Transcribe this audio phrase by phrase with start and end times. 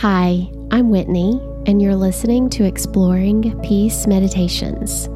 [0.00, 5.10] Hi, I'm Whitney, and you're listening to Exploring Peace Meditations.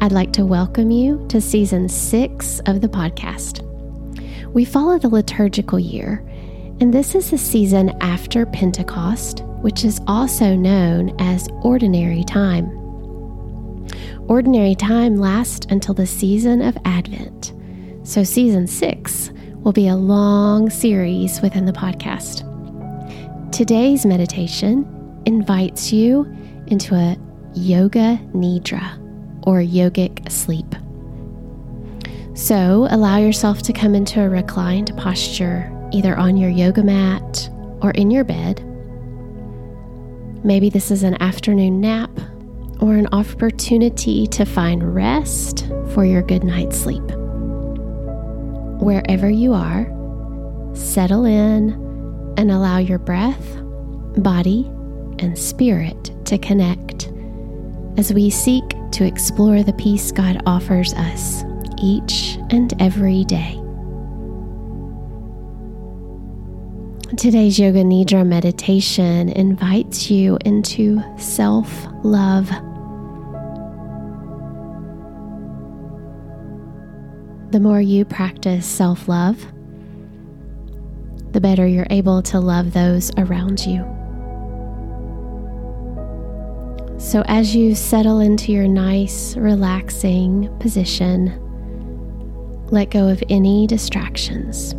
[0.00, 3.62] I'd like to welcome you to season six of the podcast.
[4.52, 6.22] We follow the liturgical year,
[6.78, 12.68] and this is the season after Pentecost, which is also known as Ordinary Time.
[14.28, 17.54] Ordinary Time lasts until the season of Advent,
[18.06, 22.42] so season six will be a long series within the podcast.
[23.56, 24.84] Today's meditation
[25.24, 26.30] invites you
[26.66, 27.16] into a
[27.54, 28.98] yoga nidra
[29.46, 30.74] or yogic sleep.
[32.36, 37.48] So allow yourself to come into a reclined posture, either on your yoga mat
[37.80, 38.62] or in your bed.
[40.44, 42.10] Maybe this is an afternoon nap
[42.82, 47.10] or an opportunity to find rest for your good night's sleep.
[48.82, 49.86] Wherever you are,
[50.74, 51.85] settle in
[52.36, 53.56] and allow your breath,
[54.18, 54.64] body,
[55.18, 57.10] and spirit to connect
[57.96, 61.44] as we seek to explore the peace God offers us
[61.82, 63.60] each and every day.
[67.16, 72.48] Today's Yoga Nidra meditation invites you into self love.
[77.52, 79.46] The more you practice self love,
[81.36, 83.84] the better you're able to love those around you.
[86.98, 91.38] So, as you settle into your nice, relaxing position,
[92.70, 94.72] let go of any distractions.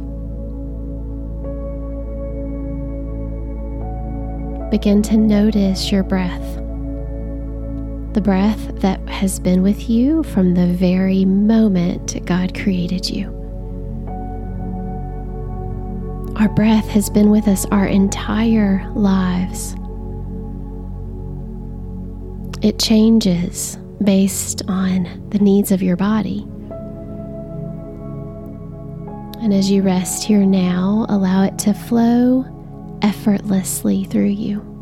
[4.72, 6.56] Begin to notice your breath,
[8.16, 13.37] the breath that has been with you from the very moment God created you.
[16.40, 19.76] Our breath has been with us our entire lives.
[22.62, 26.46] It changes based on the needs of your body.
[29.42, 32.46] And as you rest here now, allow it to flow
[33.02, 34.77] effortlessly through you.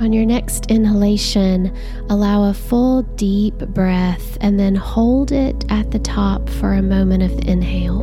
[0.00, 1.76] On your next inhalation,
[2.08, 7.22] allow a full deep breath and then hold it at the top for a moment
[7.22, 8.00] of the inhale.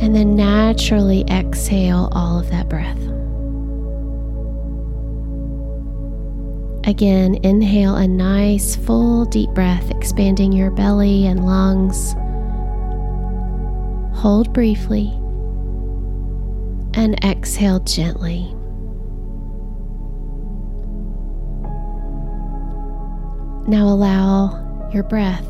[0.00, 2.96] And then naturally exhale all of that breath.
[6.88, 12.14] Again, inhale a nice full deep breath, expanding your belly and lungs.
[14.16, 15.12] Hold briefly
[16.98, 18.52] and exhale gently.
[23.68, 25.46] Now allow your breath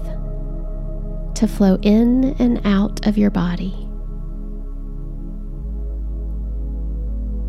[1.37, 3.73] to flow in and out of your body.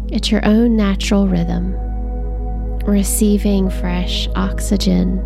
[0.10, 1.74] It's your own natural rhythm,
[2.86, 5.20] receiving fresh oxygen.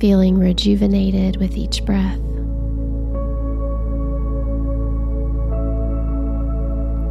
[0.00, 2.18] Feeling rejuvenated with each breath.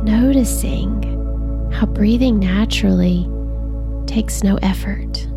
[0.04, 1.02] Noticing
[1.72, 3.30] how breathing naturally
[4.08, 5.28] takes no effort.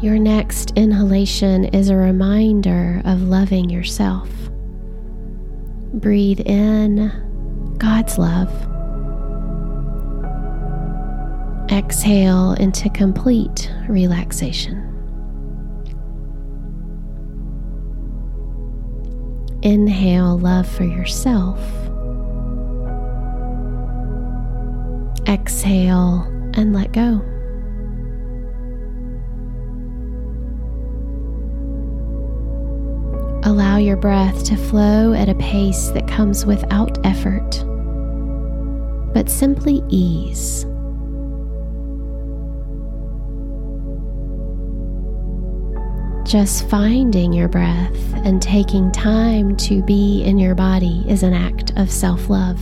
[0.00, 4.30] Your next inhalation is a reminder of loving yourself.
[5.94, 7.10] Breathe in
[7.78, 8.48] God's love.
[11.72, 14.87] Exhale into complete relaxation.
[19.62, 21.58] Inhale love for yourself.
[25.28, 26.22] Exhale
[26.54, 27.20] and let go.
[33.48, 37.64] Allow your breath to flow at a pace that comes without effort,
[39.12, 40.66] but simply ease.
[46.28, 51.72] Just finding your breath and taking time to be in your body is an act
[51.78, 52.60] of self love.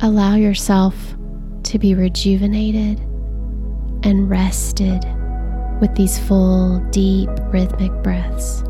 [0.00, 0.96] Allow yourself
[1.64, 3.00] to be rejuvenated
[4.02, 5.04] and rested
[5.82, 8.65] with these full, deep, rhythmic breaths.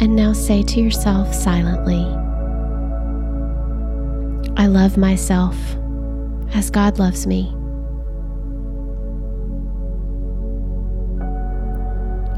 [0.00, 2.06] And now say to yourself silently,
[4.56, 5.54] I love myself
[6.54, 7.50] as God loves me.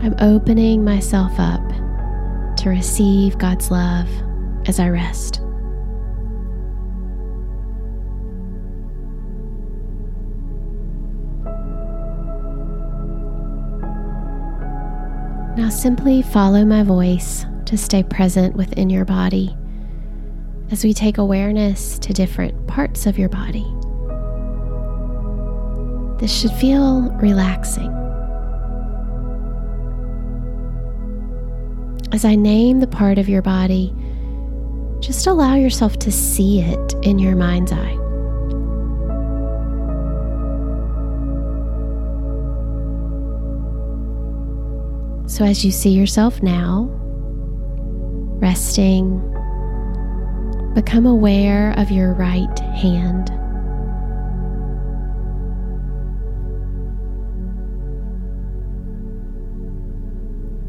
[0.02, 1.62] I'm opening myself up
[2.56, 4.08] to receive God's love
[4.66, 5.40] as I rest.
[15.56, 19.56] Now simply follow my voice to stay present within your body
[20.70, 23.64] as we take awareness to different parts of your body.
[26.20, 27.90] This should feel relaxing.
[32.12, 33.94] As I name the part of your body,
[35.00, 37.96] just allow yourself to see it in your mind's eye.
[45.26, 46.98] So, as you see yourself now,
[48.42, 49.20] resting,
[50.74, 53.30] become aware of your right hand.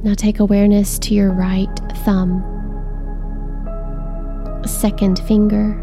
[0.04, 1.76] Now take awareness to your right
[2.06, 2.44] thumb,
[4.68, 5.80] second finger,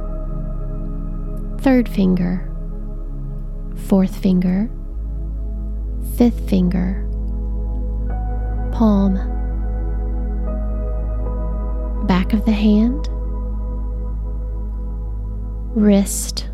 [1.61, 2.47] third finger,
[3.89, 4.71] fourth finger,
[6.17, 7.05] fifth finger.
[8.71, 9.40] Palm,
[12.31, 13.09] back of the hand,
[15.75, 16.49] wrist,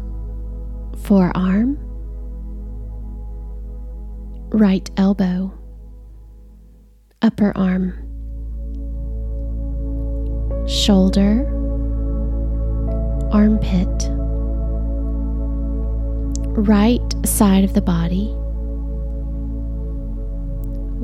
[1.02, 1.76] forearm,
[4.50, 5.52] right elbow,
[7.20, 7.92] upper arm,
[10.66, 11.46] shoulder,
[13.32, 14.08] armpit,
[16.58, 18.32] right side of the body,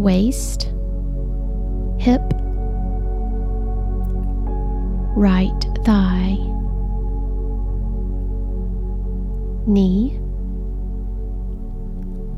[0.00, 0.72] waist,
[5.16, 6.36] right thigh,
[9.66, 10.18] knee,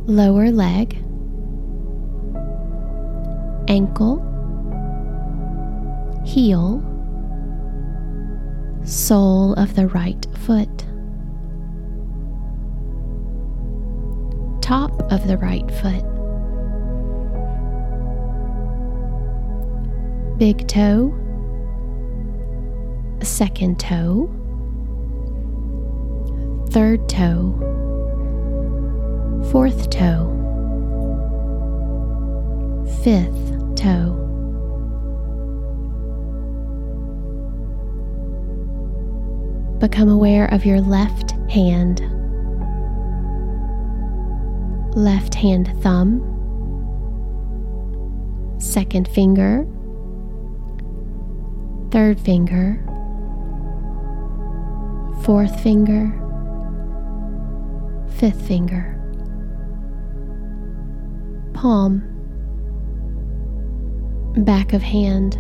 [0.06, 0.96] lower leg,
[3.68, 4.20] ankle,
[6.24, 6.82] heel,
[8.84, 10.84] sole of the right foot,
[14.60, 16.04] top of the right foot.
[20.38, 21.14] big toe,
[23.24, 24.28] second toe,
[26.70, 27.52] third toe,
[29.50, 30.30] fourth toe,
[33.02, 34.20] fifth toe.
[39.78, 42.00] Become aware of your left hand,
[44.96, 46.20] left hand thumb,
[48.58, 49.66] second finger,
[51.90, 52.83] third finger,
[55.24, 56.12] fourth finger,
[58.18, 59.00] fifth finger,
[61.54, 62.02] palm,
[64.44, 65.38] back of hand,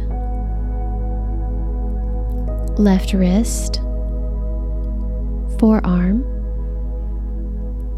[2.78, 3.76] left wrist,
[5.58, 6.24] forearm,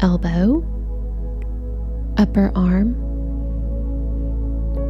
[0.01, 0.61] elbow,
[2.17, 2.95] upper arm,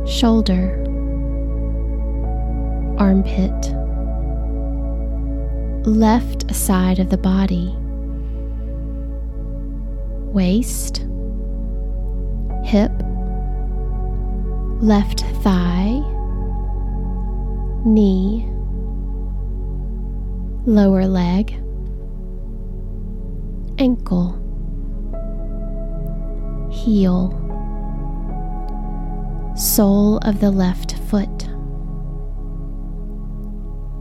[0.08, 0.84] shoulder
[2.98, 3.87] armpit,
[5.88, 7.74] left side of the body,
[10.34, 10.98] waist,
[12.66, 12.92] hip,
[14.82, 16.02] left thigh,
[17.86, 18.46] knee,
[20.66, 21.54] lower leg,
[23.80, 24.34] ankle,
[26.70, 27.32] heel,
[29.56, 31.48] sole of the left foot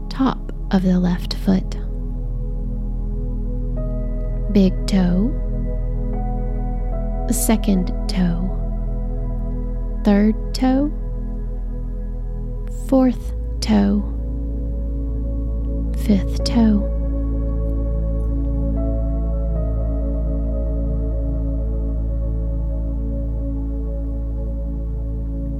[0.09, 1.77] top of the left foot,
[4.51, 5.31] big toe,
[7.31, 8.43] second toe,
[10.03, 10.91] third toe,
[12.87, 14.01] fourth toe,
[16.05, 16.93] fifth toe.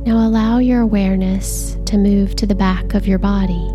[0.06, 3.70] Now allow your awareness to move to the back of your body.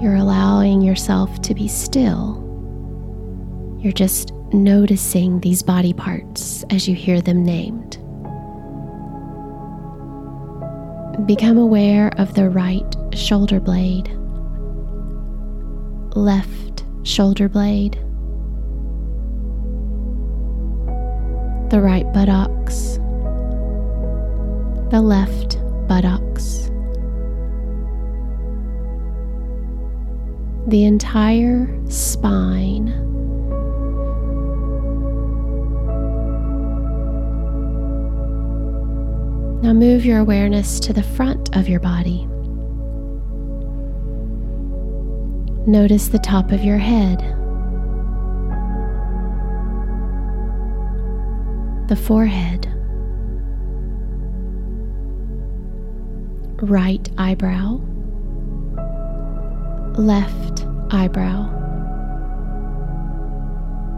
[0.00, 2.42] You're allowing yourself to be still.
[3.80, 7.98] You're just noticing these body parts as you hear them named.
[11.26, 14.08] Become aware of the right shoulder blade,
[16.14, 17.94] left shoulder blade,
[21.70, 22.98] the right buttocks,
[24.90, 26.65] the left buttocks,
[30.66, 32.86] the entire spine.
[39.62, 42.26] Now move your awareness to the front of your body.
[45.68, 47.20] Notice the top of your head,
[51.88, 52.66] the forehead,
[56.60, 57.80] right eyebrow,
[59.96, 61.48] left eyebrow,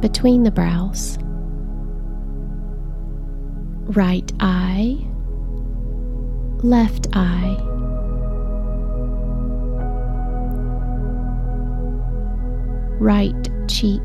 [0.00, 1.18] between the brows,
[3.96, 4.96] right eye,
[6.62, 7.56] left eye.
[13.00, 14.02] Right cheek,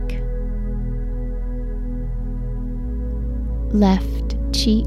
[3.73, 4.85] left cheek,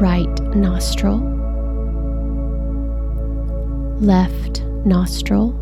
[0.00, 1.18] right nostril,
[4.04, 5.54] left nostril,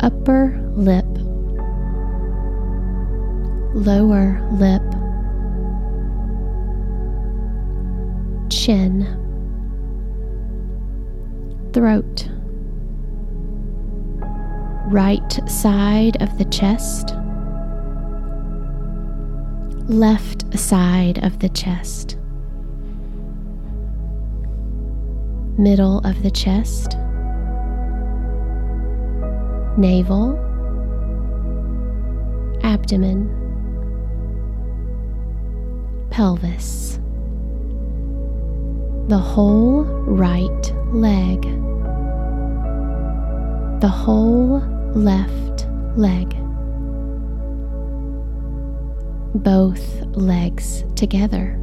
[0.00, 1.06] upper lip,
[3.74, 4.82] lower lip,
[8.50, 9.04] chin
[11.72, 12.28] throat,
[14.90, 17.14] right side of the chest,
[19.88, 22.17] left side of the chest,
[25.58, 26.96] middle of the chest,
[29.76, 30.38] navel,
[32.62, 33.28] abdomen,
[36.10, 37.00] pelvis,
[39.08, 41.42] the whole right leg.
[43.80, 44.60] The whole
[44.94, 46.30] left leg,
[49.34, 51.56] both legs together,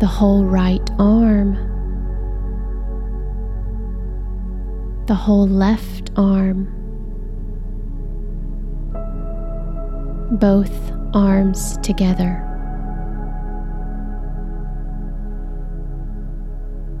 [0.00, 1.54] the whole right arm,
[5.06, 6.68] the whole left arm,
[10.38, 12.44] both arms together.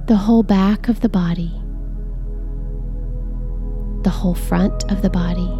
[0.08, 1.52] the whole back of the body,
[4.04, 5.50] the whole front of the body.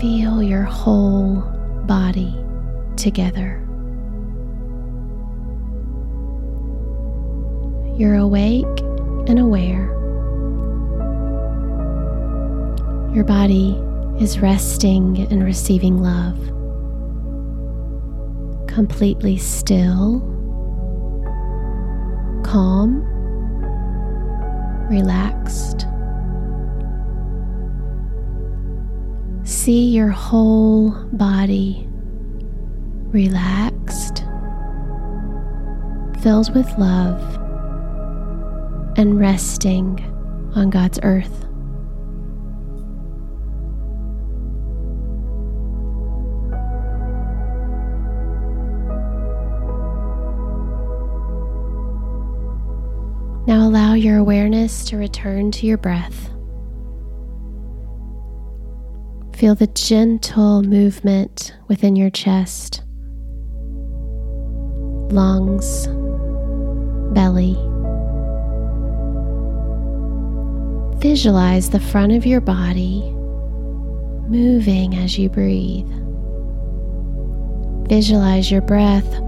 [0.00, 1.40] Feel your whole
[1.86, 2.32] body
[2.96, 3.66] together.
[8.00, 8.64] You're awake
[9.28, 9.84] and aware.
[13.14, 13.78] Your body
[14.18, 16.38] is resting and receiving love.
[18.66, 20.20] Completely still
[22.42, 23.02] calm,
[24.88, 25.86] relaxed.
[29.44, 31.86] See your whole body
[33.12, 34.24] relaxed,
[36.22, 37.39] filled with love,
[39.00, 39.98] and resting
[40.54, 41.46] on God's earth.
[53.46, 56.28] Now allow your awareness to return to your breath.
[59.34, 62.82] Feel the gentle movement within your chest,
[65.10, 65.86] lungs,
[67.14, 67.69] belly.
[71.00, 73.00] Visualize the front of your body
[74.28, 75.88] moving as you breathe.
[77.88, 79.18] Visualize your breath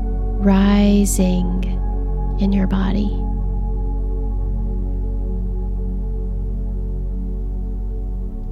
[0.45, 1.65] rising
[2.41, 3.09] in your body.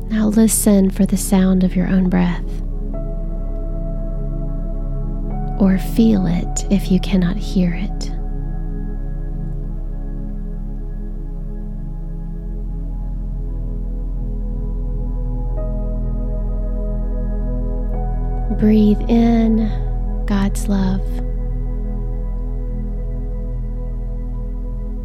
[0.08, 2.48] Now listen for the sound of your own breath.
[5.60, 8.19] Or feel it if you cannot hear it.
[18.60, 19.70] Breathe in
[20.26, 21.00] God's love.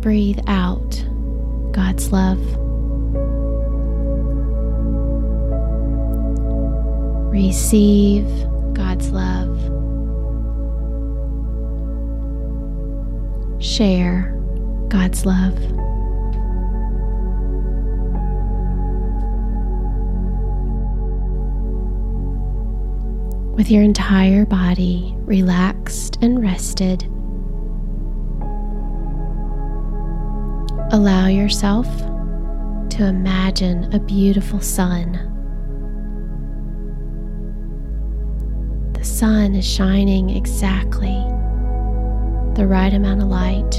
[0.02, 1.02] Breathe out
[1.72, 2.42] God's love.
[7.32, 8.28] Receive
[8.74, 9.58] God's love.
[13.64, 14.38] Share
[14.90, 15.75] God's love.
[23.56, 27.04] with your entire body relaxed and rested.
[30.92, 31.88] Allow yourself
[32.90, 35.14] to imagine a beautiful sun.
[38.94, 41.16] The sun is shining exactly
[42.56, 43.72] the right amount of light.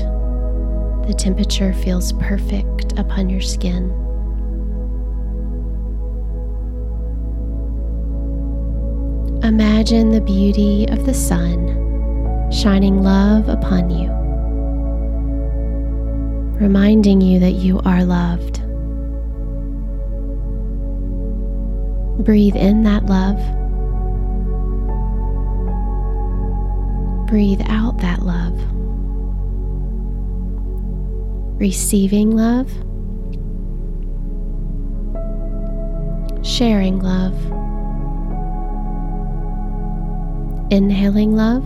[1.06, 4.05] The temperature feels perfect upon your skin.
[9.58, 14.10] Imagine the beauty of the sun shining love upon you,
[16.60, 18.60] reminding you that you are loved.
[22.22, 23.38] Breathe in that love.
[27.26, 28.60] Breathe out that love.
[31.58, 32.70] Receiving love.
[36.44, 37.65] Sharing love.
[40.68, 41.64] Inhaling love.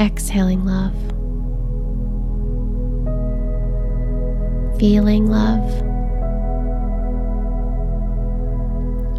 [0.00, 0.92] Exhaling love.
[4.80, 5.62] Feeling love.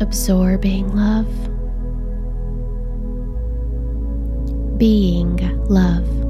[0.01, 1.27] Absorbing love.
[4.77, 5.37] Being
[5.69, 6.24] love.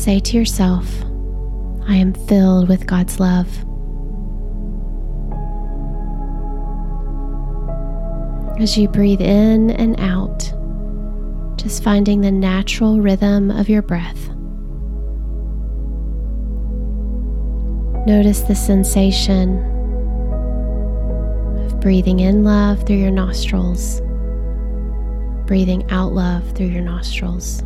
[0.00, 0.86] Say to yourself,
[1.86, 3.46] I am filled with God's love.
[8.58, 10.38] As you breathe in and out,
[11.58, 14.30] just finding the natural rhythm of your breath.
[18.06, 19.58] Notice the sensation
[21.66, 24.00] of breathing in love through your nostrils,
[25.46, 27.62] breathing out love through your nostrils.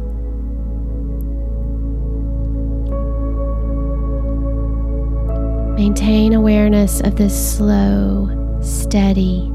[5.75, 9.51] Maintain awareness of this slow, steady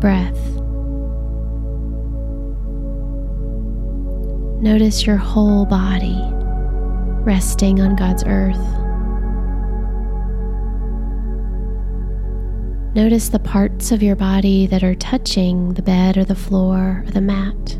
[0.00, 0.38] breath.
[4.62, 6.18] Notice your whole body
[7.22, 8.56] resting on God's earth.
[12.94, 17.10] Notice the parts of your body that are touching the bed or the floor or
[17.10, 17.78] the mat.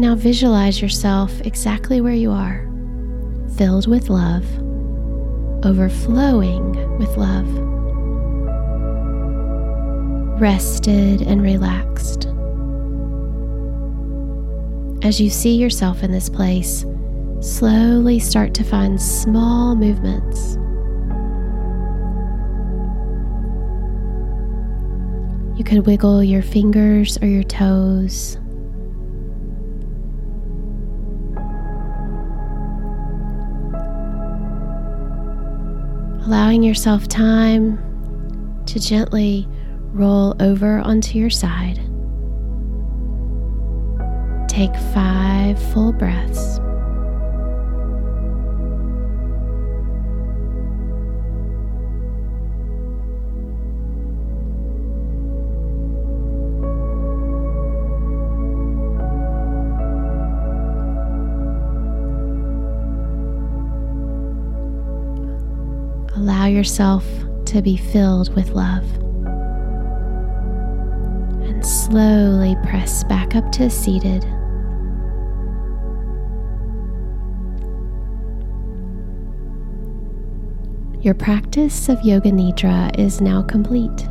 [0.00, 2.66] And now visualize yourself exactly where you are,
[3.58, 4.46] filled with love,
[5.62, 7.46] overflowing with love,
[10.40, 12.24] rested and relaxed.
[15.04, 16.86] As you see yourself in this place,
[17.42, 20.54] slowly start to find small movements.
[25.58, 28.38] You could wiggle your fingers or your toes
[36.30, 37.76] allowing yourself time
[38.64, 39.48] to gently
[39.86, 41.74] roll over onto your side.
[44.48, 46.60] Take five full breaths.
[66.60, 67.06] Yourself
[67.46, 68.84] to be filled with love.
[71.48, 74.22] And slowly press back up to seated.
[81.02, 84.06] Your practice of Yoga Nidra is now complete.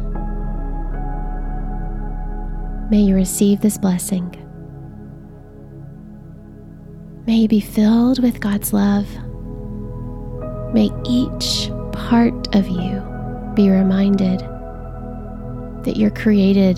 [2.90, 4.36] May you receive this blessing.
[7.28, 9.08] May you be filled with God's love.
[10.74, 11.70] May each
[12.10, 13.00] part of you
[13.54, 14.40] be reminded
[15.84, 16.78] that you're created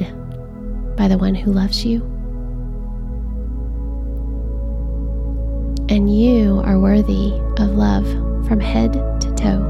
[0.98, 2.02] by the one who loves you.
[5.88, 7.32] And you are worthy
[7.64, 8.06] of love
[8.46, 9.62] from head to toe.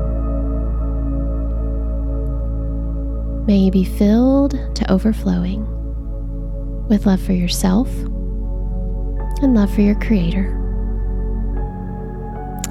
[3.45, 5.61] May you be filled to overflowing
[6.87, 7.87] with love for yourself
[9.43, 10.57] and love for your Creator.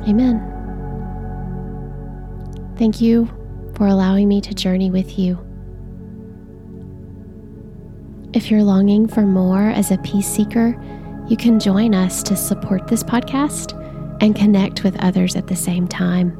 [0.08, 0.49] Amen.
[2.80, 3.28] Thank you
[3.76, 5.38] for allowing me to journey with you.
[8.32, 10.82] If you're longing for more as a peace seeker,
[11.28, 13.74] you can join us to support this podcast
[14.22, 16.34] and connect with others at the same time.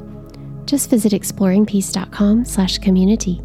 [0.65, 3.39] just visit exploringpeace.com slash community.